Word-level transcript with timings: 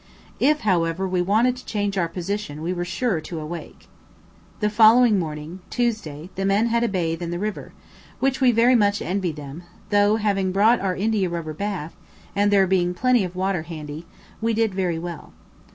If, 0.39 0.61
however, 0.61 1.07
we 1.07 1.21
wanted 1.21 1.55
to 1.57 1.65
change 1.67 1.95
our 1.95 2.07
position 2.07 2.63
we 2.63 2.73
were 2.73 2.83
sure 2.83 3.21
to 3.21 3.39
awake. 3.39 3.87
The 4.59 4.71
following 4.71 5.19
morning, 5.19 5.59
Tuesday, 5.69 6.31
the 6.33 6.43
men 6.43 6.65
had 6.69 6.83
a 6.83 6.87
bathe 6.87 7.21
in 7.21 7.29
the 7.29 7.37
river, 7.37 7.71
which 8.19 8.41
we 8.41 8.51
very 8.51 8.73
much 8.73 8.99
envied 9.03 9.35
them; 9.35 9.61
though, 9.91 10.15
having 10.15 10.51
brought 10.51 10.79
our 10.79 10.95
india 10.95 11.29
rubber 11.29 11.53
bath, 11.53 11.93
and 12.35 12.49
there 12.49 12.65
being 12.65 12.95
plenty 12.95 13.23
of 13.23 13.35
water 13.35 13.61
handy, 13.61 14.07
we 14.41 14.55
did 14.55 14.73
very 14.73 14.97
well. 14.97 15.33